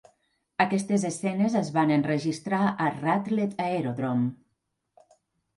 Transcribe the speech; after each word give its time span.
Aquestes 0.63 1.03
escenes 1.09 1.57
es 1.59 1.69
van 1.75 1.93
enregistrar 1.97 2.63
a 2.71 2.89
Radlett 2.97 3.63
Aerodrome. 3.67 4.31